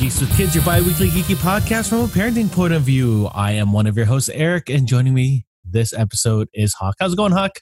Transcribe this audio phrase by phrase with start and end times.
[0.00, 3.28] Geeks with Kids, your bi-weekly geeky podcast from a parenting point of view.
[3.34, 6.94] I am one of your hosts, Eric, and joining me this episode is Hawk.
[6.98, 7.58] How's it going, Hawk?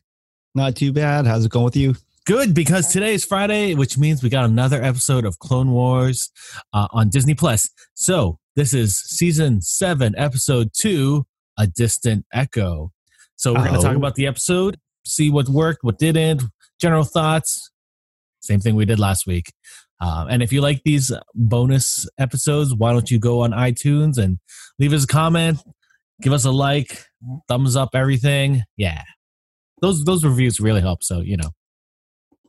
[0.55, 1.27] Not too bad.
[1.27, 1.97] How's it going with you?
[2.27, 6.31] Good, because today is Friday, which means we got another episode of Clone Wars
[6.73, 7.69] uh, on Disney Plus.
[7.95, 11.27] So this is season seven, episode two,
[11.59, 12.93] A Distant Echo.
[13.35, 13.99] So we're going to talk Oh.
[13.99, 16.45] about the episode, see what worked, what didn't,
[16.81, 17.73] general thoughts.
[18.41, 19.53] Same thing we did last week.
[20.01, 24.39] Uh, and if you like these bonus episodes, why don't you go on iTunes and
[24.79, 25.59] leave us a comment,
[26.23, 27.05] give us a like,
[27.49, 28.63] thumbs up, everything.
[28.77, 29.03] Yeah,
[29.81, 31.03] those those reviews really help.
[31.03, 31.51] So you know,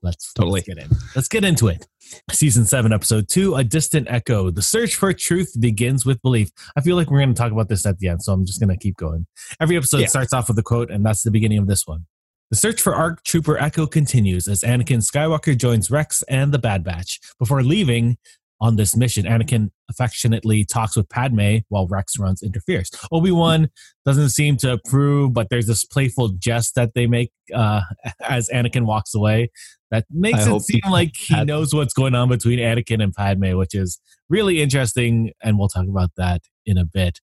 [0.03, 0.53] let's Totally.
[0.61, 0.89] let's get in.
[1.15, 1.87] Let's get into it.
[2.31, 4.51] Season seven, episode two: A Distant Echo.
[4.51, 6.49] The search for truth begins with belief.
[6.77, 8.59] I feel like we're going to talk about this at the end, so I'm just
[8.59, 9.25] going to keep going.
[9.59, 10.07] Every episode Yeah.
[10.07, 12.05] starts off with a quote, and that's the beginning of this one.
[12.51, 16.83] The search for ARC Trooper Echo continues as Anakin Skywalker joins Rex and the Bad
[16.83, 17.19] Batch.
[17.37, 18.17] Before leaving
[18.61, 22.89] on this mission, Anakin affectionately talks with Padme while Rex runs interferes.
[23.11, 23.69] Obi Wan
[24.05, 27.81] doesn't seem to approve, but there's this playful jest that they make uh,
[28.27, 29.49] as Anakin walks away
[29.91, 33.57] that makes I it seem like he knows what's going on between Anakin and Padme,
[33.57, 37.19] which is really interesting, and we'll talk about that in a bit.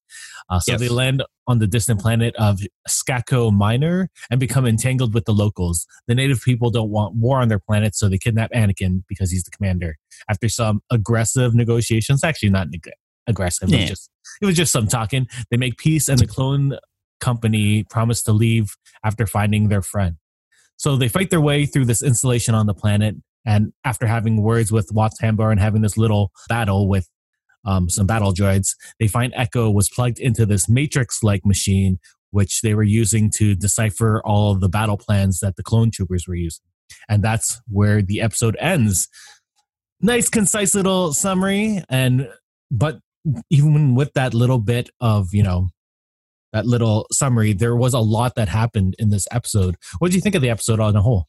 [0.50, 0.80] Uh, so Yes.
[0.80, 5.86] they land on the distant planet of Skako Minor and become entangled with the locals.
[6.08, 9.44] The native people don't want war on their planet, so they kidnap Anakin because he's
[9.44, 9.96] the commander.
[10.28, 12.90] After some aggressive negotiations, actually not neg-
[13.26, 14.10] aggressive, it, was just,
[14.42, 15.26] it was just some talking.
[15.50, 16.78] They make peace, and the clone
[17.20, 20.16] company promise to leave after finding their friend.
[20.76, 24.72] So they fight their way through this installation on the planet, and after having words
[24.72, 27.08] with Wat Tambor and having this little battle with
[27.64, 31.98] um, some battle droids, they find Echo was plugged into this Matrix-like machine,
[32.30, 36.34] which they were using to decipher all the battle plans that the clone troopers were
[36.34, 36.64] using.
[37.08, 39.08] And that's where the episode ends.
[40.00, 42.28] Nice, concise little summary, and
[42.70, 42.98] but
[43.50, 45.68] even with that little bit of you know
[46.52, 49.76] that little summary, there was a lot that happened in this episode.
[49.98, 51.26] What do you think of the episode on a whole?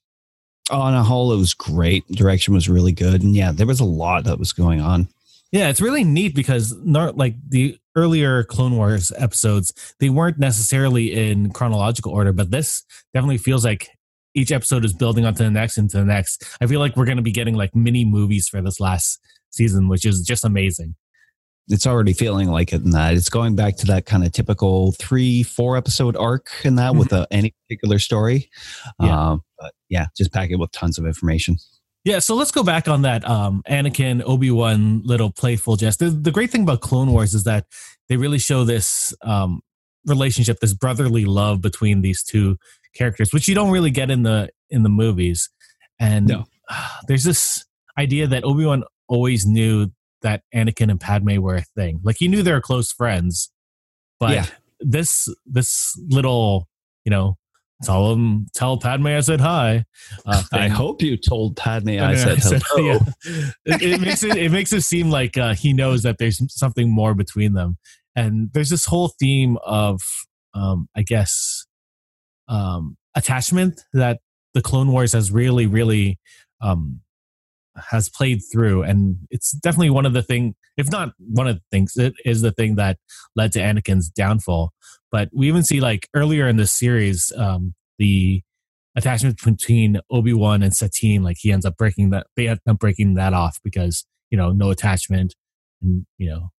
[0.69, 2.07] On a whole, it was great.
[2.07, 3.23] Direction was really good.
[3.23, 5.07] And yeah, there was a lot that was going on.
[5.51, 11.13] Yeah, it's really neat because not like the earlier Clone Wars episodes, they weren't necessarily
[11.13, 12.83] in chronological order, but this
[13.13, 13.89] definitely feels like
[14.37, 16.45] each episode is building onto the next into the next.
[16.61, 19.89] I feel like we're going to be getting like mini movies for this last season,
[19.89, 20.95] which is just amazing.
[21.69, 23.15] It's already feeling like it in that.
[23.15, 27.11] It's going back to that kind of typical three, four episode arc in that with
[27.11, 28.49] a, any particular story.
[29.01, 29.31] Yeah.
[29.31, 31.57] Um, but yeah, just pack it with tons of information.
[32.05, 35.99] Yeah, so let's go back on that um, Anakin Obi Wan little playful jest.
[35.99, 37.65] The, the great thing about Clone Wars is that
[38.07, 39.59] they really show this um,
[40.05, 42.55] relationship, this brotherly love between these two
[42.97, 45.49] characters, which you don't really get in the in the movies.
[45.99, 46.45] And No.
[47.07, 47.65] there's this
[47.97, 49.91] idea that Obi Wan always knew
[50.21, 51.99] that Anakin and Padme were a thing.
[52.03, 53.51] Like he knew they were close friends,
[54.19, 54.45] but Yeah.
[54.79, 56.67] this this little
[57.05, 57.37] you know
[57.83, 59.85] tell him tell Padme I said hi.
[60.25, 62.99] Uh, I hope you told Padme I I said said- hello.
[63.25, 63.49] yeah.
[63.65, 66.89] it, it makes it it makes it seem like uh, he knows that there's something
[66.89, 67.77] more between them,
[68.15, 70.01] and there's this whole theme of,
[70.55, 71.65] um, I guess,
[72.47, 74.19] um, attachment that
[74.53, 76.19] the Clone Wars has really, really,
[76.61, 77.01] um,
[77.89, 81.61] has played through, and it's definitely one of the thing, if not one of the
[81.71, 82.97] things, it is the thing that
[83.35, 84.71] led to Anakin's downfall.
[85.11, 88.41] But we even see like earlier in this series, um, the
[88.95, 92.27] attachment between Obi Wan and Satine, like he ends up breaking that.
[92.35, 95.35] They end up breaking that off because you know no attachment,
[95.81, 96.49] and you know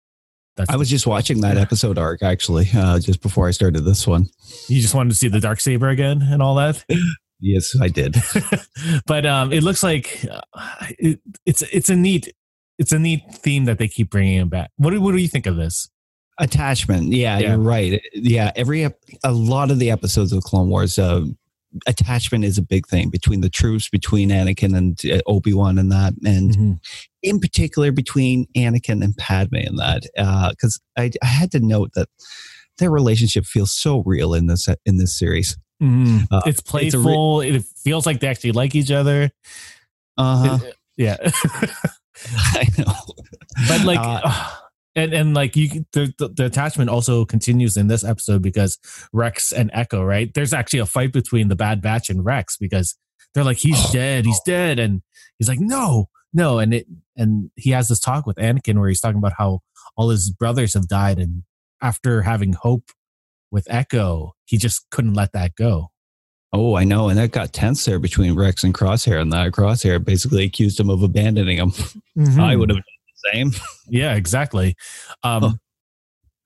[0.59, 4.07] that's I was just watching that episode arc actually, uh, just before I started this
[4.07, 4.27] one.
[4.69, 6.85] you just wanted to see the dark saber again and all that.
[7.41, 8.17] Yes, I did.
[9.07, 10.41] but um, it looks like uh,
[10.99, 12.35] it, it's it's a neat
[12.79, 14.73] it's a neat theme that they keep bringing it back.
[14.77, 15.89] What do, what do you think of this?
[16.41, 17.49] attachment yeah, Yeah.
[17.51, 18.85] you're right yeah every
[19.25, 21.25] a lot of the episodes of clone wars uh,
[21.87, 26.15] attachment is a big thing between the troops between anakin and uh, obi-wan and that
[26.25, 26.79] and Mhm.
[27.23, 30.03] in particular between anakin and padme and that
[30.51, 32.09] because I, I had to note that
[32.79, 36.27] their relationship feels so real in this in this series Mhm.
[36.31, 37.41] Uh, it's it's a re- playful.
[37.43, 39.31] it feels like they actually like each other.
[40.17, 41.17] uh-huh It- yeah.
[42.61, 42.93] i know
[43.69, 44.51] but like Uh,
[44.95, 48.79] and and like you the, the, the attachment also continues in this episode because
[49.13, 50.33] rex and echo right?
[50.35, 52.97] There's actually a fight between the bad batch and rex because
[53.35, 54.79] they're like he's Oh, dead he's dead.
[54.79, 55.03] And
[55.39, 56.59] he's like no no.
[56.59, 56.87] And it
[57.17, 59.61] and he has this talk with anakin where he's talking about how
[59.97, 61.19] all his brothers have died.
[61.19, 61.43] And
[61.81, 62.91] after having hope
[63.51, 65.91] with echo he just couldn't let that go.
[66.51, 67.11] Oh, I know.
[67.11, 69.21] And that got tense there between Rex and Crosshair.
[69.21, 71.73] And that Crosshair basically accused him of abandoning him.
[72.17, 72.59] I mm-hmm.
[72.59, 72.79] would have
[73.33, 73.53] same.
[73.89, 74.77] Yeah, exactly.
[75.23, 75.61] Um,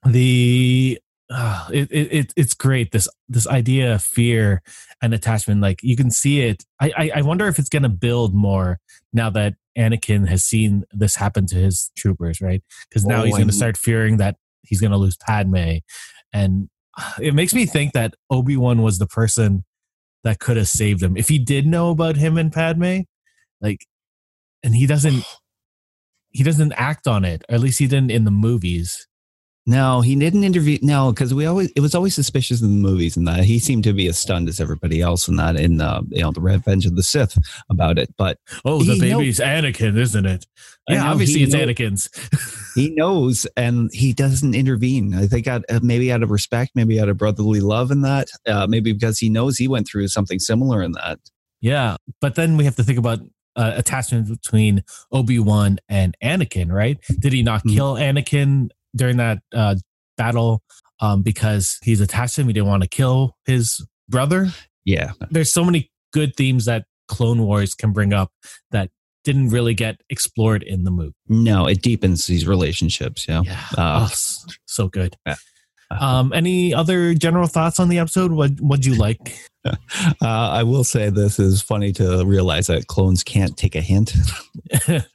[0.05, 0.99] The
[1.31, 4.63] uh, it, it it it's great this this idea of fear
[5.01, 5.61] and attachment.
[5.61, 6.65] Like you can see it.
[6.81, 8.81] I I, I wonder if it's going to build more
[9.13, 12.63] now that Anakin has seen this happen to his troopers, right?
[12.89, 15.77] Because now Oh, he's going to start fearing that he's going to lose Padme,
[16.33, 16.69] and
[17.21, 19.65] it makes me think that Obi Wan was the person
[20.25, 23.01] that could have saved him if he did know about him and Padme,
[23.61, 23.87] like,
[24.65, 25.25] and he doesn't.
[26.33, 29.07] He doesn't act on it, or at least he didn't in the movies.
[29.65, 30.81] No, he didn't interview.
[30.83, 33.85] No, because we always it was always suspicious in the movies and that he seemed
[33.85, 36.85] to be as stunned as everybody else in that in the you know the Revenge
[36.85, 37.39] of the Sith
[37.71, 38.13] about it.
[38.19, 40.47] But Oh, the know- baby's Anakin, isn't it?
[40.89, 42.11] Yeah, know, obviously it's know- Anakin's.
[42.75, 45.15] he knows and he doesn't intervene.
[45.15, 48.27] I think out, uh, maybe out of respect, maybe out of brotherly love in that,
[48.49, 51.21] uh, maybe because he knows he went through something similar in that.
[51.61, 53.21] Yeah, but then we have to think about
[53.57, 56.99] uh, attachment between Obi Wan and Anakin, right?
[57.19, 57.75] Did he not Mhm.
[57.75, 59.77] kill Anakin during that uh,
[60.17, 60.63] battle
[61.01, 62.47] um, because he's attached to him?
[62.49, 64.51] He didn't want to kill his brother.
[64.85, 68.33] Yeah, There's so many good themes that Clone Wars can bring up
[68.71, 68.91] that
[69.25, 71.15] didn't really get explored in the movie.
[71.29, 73.27] no, it deepens these relationships.
[73.29, 74.15] Yeah, Yeah, Uh, oh,
[74.67, 75.17] so good.
[75.27, 75.37] Yeah.
[75.91, 78.33] Um, any other general thoughts on the episode?
[78.33, 79.37] What What'd you like?
[79.67, 79.77] uh,
[80.23, 84.15] I will say this is funny to realize that clones can't take a hint.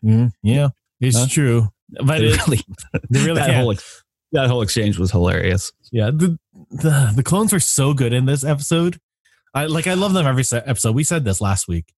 [0.03, 0.69] Mm, yeah,
[1.01, 1.25] it's Huh?
[1.29, 1.67] true,
[2.05, 2.59] but They really,
[3.09, 3.57] they really that can't.
[3.61, 4.03] whole ex-
[4.33, 5.71] that whole exchange was hilarious.
[5.91, 6.37] Yeah, the,
[6.69, 8.99] the the clones were so good in this episode.
[9.53, 10.95] I like I love them every se- episode.
[10.95, 11.93] We said this last week.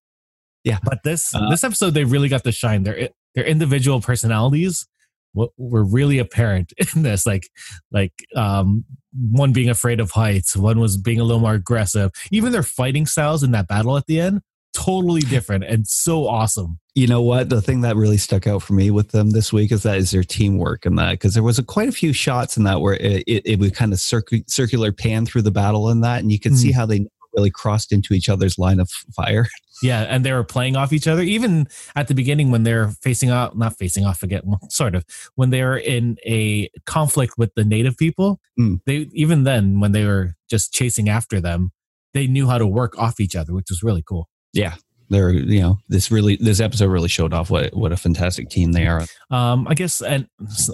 [0.63, 0.79] Yeah.
[0.83, 2.83] but this Uh, this episode they really got to shine.
[2.83, 4.87] Their their individual personalities
[5.33, 7.25] wa- were really apparent in this.
[7.25, 7.49] Like
[7.91, 8.85] like um
[9.31, 12.11] one being afraid of heights, one was being a little more aggressive.
[12.31, 14.41] Even their fighting styles in that battle at the end
[14.73, 16.79] totally different and so awesome.
[16.95, 17.49] You know what?
[17.49, 20.11] The thing that really stuck out for me with them this week is that is
[20.11, 22.95] their teamwork and that because there was a, quite a few shots in that where
[22.95, 26.31] it, it, it would kind of circu- circular pan through the battle in that, and
[26.31, 29.47] you could see how they really crossed into each other's line of fire.
[29.81, 31.21] Yeah, and they were playing off each other.
[31.21, 31.65] Even
[31.95, 35.05] at the beginning, when they're facing off, not facing off again, sort of,
[35.35, 38.81] when they're in a conflict with the native people, Mm.
[38.85, 41.71] they even then, when they were just chasing after them,
[42.13, 44.27] they knew how to work off each other, which was really cool.
[44.51, 44.75] Yeah,
[45.09, 48.73] they're you know this really this episode really showed off what what a fantastic team
[48.73, 49.05] they are.
[49.31, 50.27] Um, I guess, and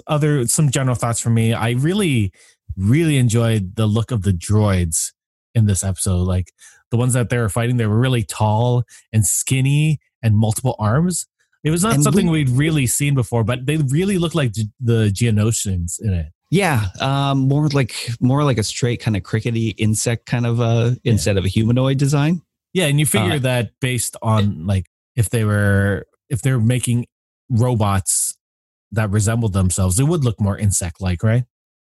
[0.08, 1.52] other some general thoughts from me.
[1.52, 2.32] I really,
[2.76, 5.12] really enjoyed the look of the droids
[5.56, 6.22] in this episode.
[6.22, 6.52] Like
[6.92, 11.26] the ones that they were fighting, they were really tall and skinny and multiple arms.
[11.64, 14.52] It was not And something we- we'd really seen before, but they really looked like
[14.52, 16.26] G- the Geonosians in it.
[16.52, 20.92] Yeah, um, more like more like a straight kind of crickety insect kind of uh
[21.02, 22.42] instead of a humanoid design.
[22.72, 24.86] Yeah, and you figure Uh, that based on like
[25.16, 27.06] if they were if they're making
[27.50, 28.36] robots
[28.92, 31.44] that resemble themselves, it would look more insect-like, right?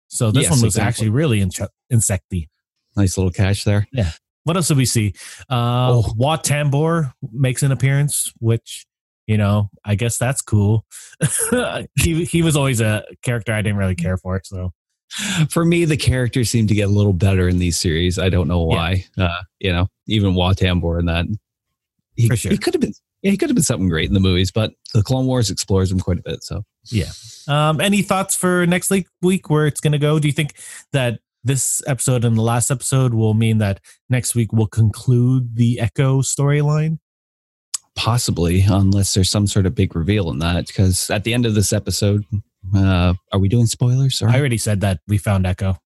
[0.08, 0.88] So this Yes, one was exactly.
[0.88, 1.50] actually really in-
[1.92, 2.48] insecty.
[2.98, 3.86] Nice little catch there.
[3.92, 4.10] Yeah.
[4.44, 5.14] What else did we see?
[5.50, 6.12] Uh, Oh.
[6.16, 8.84] Wat Tambor makes an appearance, which
[9.26, 10.84] you know, I guess that's cool.
[12.00, 14.72] he he was always a character I didn't really care for, so
[15.50, 18.18] For me, the characters seem to get a little better in these series.
[18.18, 19.04] I don't know why.
[19.16, 21.26] Uh, you know, even Wat Tambor and that.
[22.16, 22.50] He, sure.
[22.50, 22.94] he could have been.
[23.22, 25.90] Yeah, he could have been something great in the movies, but the Clone Wars explores
[25.90, 26.44] him quite a bit.
[26.44, 27.10] So yeah.
[27.48, 30.18] Um, any thoughts for next week, week where it's going to go?
[30.18, 30.54] Do you think
[30.92, 35.80] that this episode and the last episode will mean that next week will conclude the
[35.80, 36.98] Echo storyline?
[37.98, 41.54] possibly, unless there's some sort of big reveal in that, because at the end of
[41.54, 42.24] this episode,
[42.74, 44.22] uh, are we doing spoilers?
[44.22, 44.28] Or?
[44.28, 45.76] I already said that we found Echo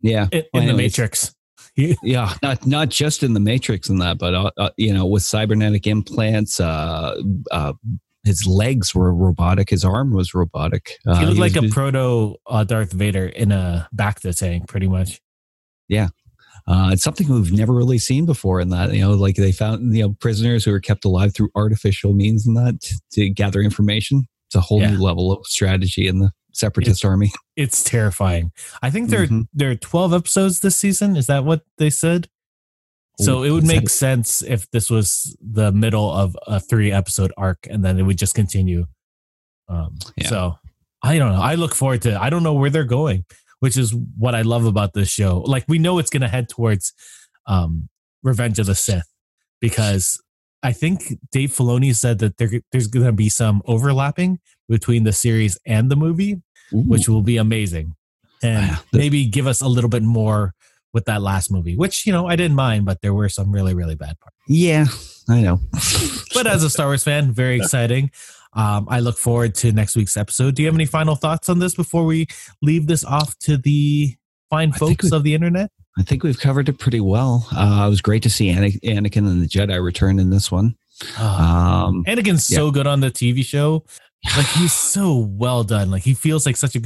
[0.00, 0.74] yeah, in, in the.
[0.74, 1.34] Matrix.
[1.76, 5.22] yeah, not not just in the Matrix and that, but uh, uh, you know, with
[5.22, 7.72] cybernetic implants, uh, uh,
[8.28, 10.98] his legs were robotic, his arm was robotic.
[11.06, 14.86] Uh, he looked like was- a proto uh, Darth Vader in a Bacta tank, pretty
[14.88, 15.20] much.
[15.88, 16.08] Yeah,
[16.66, 19.96] uh, it's something we've never really seen before in that, you know, like they found,
[19.96, 23.60] you know, prisoners who were kept alive through artificial means and that t- to gather
[23.62, 24.24] information.
[24.48, 24.90] It's a whole Yeah.
[24.92, 27.32] new level of strategy in the separatist army.
[27.56, 28.52] It's terrifying.
[28.82, 29.48] I think there Mhm.
[29.54, 31.16] there are twelve episodes this season.
[31.16, 32.28] Is that what they said?
[33.20, 36.92] So Ooh, it would that make sense if this was the middle of a three
[36.92, 38.86] episode arc, and then it would just continue.
[39.68, 40.28] Um, Yeah.
[40.28, 40.58] So
[41.02, 41.40] I don't know.
[41.40, 42.20] I look forward to.
[42.20, 43.24] I don't know where they're going,
[43.60, 45.40] which is what I love about this show.
[45.40, 46.92] Like we know it's going to head towards
[47.46, 47.88] um,
[48.22, 49.08] Revenge of the Sith
[49.60, 50.20] because
[50.62, 55.12] I think Dave Filoni said that there, there's going to be some overlapping between the
[55.12, 56.82] series and the movie Ooh.
[56.82, 57.94] which will be amazing.
[58.42, 60.54] And maybe give us a little bit more
[60.92, 63.74] with that last movie, which, you know, I didn't mind, but there were some really,
[63.74, 64.36] really bad parts.
[64.46, 64.86] yeah,
[65.28, 65.60] I know.
[66.34, 68.10] But as a Star Wars fan, very exciting.
[68.52, 70.54] Um, I look forward to next week's episode.
[70.54, 72.28] Do you have any final thoughts on this before we
[72.62, 74.14] leave this off to the
[74.50, 75.70] fine folks of the internet?
[75.98, 77.46] I think we've covered it pretty well.
[77.50, 80.76] Uh, it was great to see Anakin and the Jedi return in this one.
[81.16, 82.56] Ah, um, Anakin's yeah.
[82.58, 83.84] so good on the TV show.
[84.36, 85.90] Like he's so well done.
[85.90, 86.80] Like he feels like such a.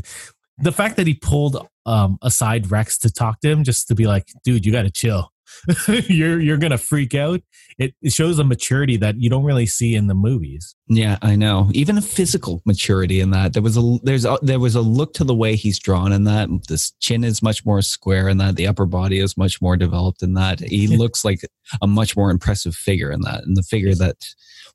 [0.58, 4.06] The fact that he pulled um, aside Rex to talk to him, just to be
[4.06, 5.32] like, "Dude, you got to chill.
[5.88, 7.40] you're you're gonna freak out."
[7.78, 10.74] It, it shows a maturity that you don't really see in the movies.
[10.88, 11.70] Yeah, I know.
[11.72, 13.54] Even a physical maturity in that.
[13.54, 16.24] There was a there's a, there was a look to the way he's drawn in
[16.24, 16.48] that.
[16.68, 18.56] This chin is much more square in that.
[18.56, 20.60] The upper body is much more developed in that.
[20.60, 21.40] He looks like
[21.80, 24.16] a much more impressive figure in that, and the figure that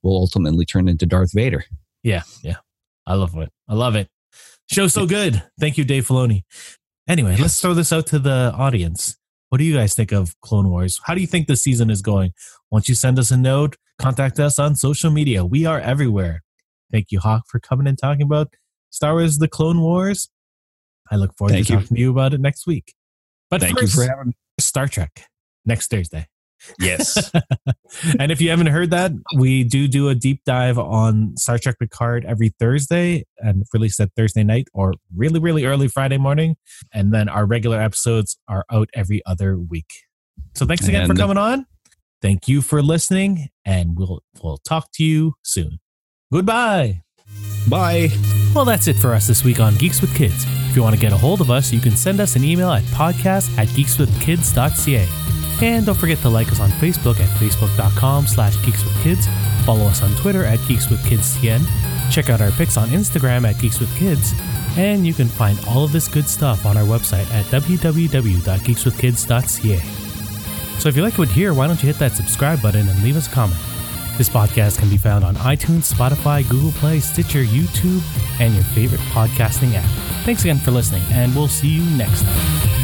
[0.04, 1.66] will ultimately turn into Darth Vader.
[2.04, 2.58] Yeah, yeah.
[3.06, 3.52] I love it.
[3.70, 4.10] I love it.
[4.70, 5.44] Show so good.
[5.60, 6.44] Thank you, Dave Filoni.
[7.08, 9.18] Anyway, let's throw this out to the audience.
[9.50, 11.00] What do you guys think of Clone Wars?
[11.06, 12.34] How do you think the season is going?
[12.70, 15.46] Once you send us a note, contact us on social media.
[15.46, 16.44] We are everywhere.
[16.92, 18.54] Thank you, Hawk, for coming and talking about
[18.90, 20.30] Star Wars The Clone Wars.
[21.10, 21.80] I look forward Thank to you.
[21.80, 22.94] talking to you about it next week.
[23.50, 25.24] But Thank first, you for having Star Trek
[25.66, 26.28] next Thursday.
[26.80, 27.32] Yes.
[28.20, 31.78] and if you haven't heard that, we do do a deep dive on Star Trek
[31.80, 36.56] Picard every Thursday and release that Thursday night or really, really early Friday morning.
[36.94, 39.92] And then our regular episodes are out every other week.
[40.56, 41.66] So thanks again and for coming on.
[42.22, 45.80] Thank you for listening, and we'll we'll talk to you soon.
[46.32, 47.04] Goodbye.
[47.70, 48.10] Bye.
[48.56, 50.46] Well, that's it for us this week on Geeks with Kids.
[50.70, 52.72] If you want to get a hold of us, you can send us an email
[52.72, 55.37] at podcast at geekswithkids.ca.
[55.62, 59.26] And don't forget to like us on Facebook at facebook.com slash geekswithkids.
[59.66, 61.66] Follow us on Twitter at geekswithkidstn.
[62.12, 64.40] Check out our pics on Instagram at geekswithkids.
[64.78, 69.80] And you can find all of this good stuff on our website at www.geekswithkids.ca.
[70.80, 73.04] So if you like what you hear, why don't you hit that subscribe button and
[73.04, 73.60] leave us a comment.
[74.18, 78.02] This podcast can be found on iTunes, Spotify, Google Play, Stitcher, YouTube,
[78.40, 79.90] and your favorite podcasting app.
[80.24, 82.77] Thanks again for listening, and we'll see you next time.